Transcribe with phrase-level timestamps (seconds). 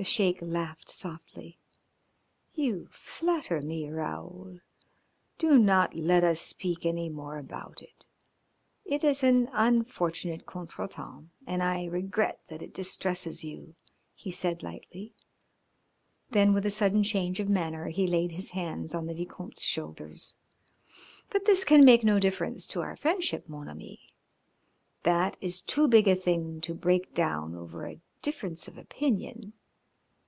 [0.00, 1.58] The Sheik laughed softly.
[2.54, 4.60] "You flatter me, Raoul.
[5.38, 8.06] Do not let us speak any more about it.
[8.84, 13.74] It is an unfortunate contretemps, and I regret that it distresses you,"
[14.14, 15.14] he said lightly;
[16.30, 20.36] then with a sudden change of manner he laid his hands on the Vicomte's shoulders.
[21.28, 24.12] "But this can make no difference to our friendship, mon ami;
[25.02, 29.54] that is too big a thing to break down over a difference of opinion.